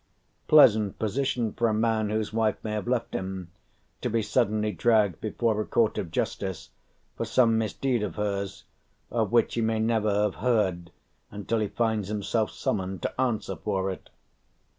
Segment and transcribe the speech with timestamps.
[0.47, 3.51] Pleasant position for a man whose wife may have left him,
[4.01, 6.71] to be suddenly dragged before a court of justice
[7.15, 8.63] for some misdeed of hers,
[9.11, 10.89] of which he may never have heard
[11.29, 14.09] until he finds himself summoned to answer for it!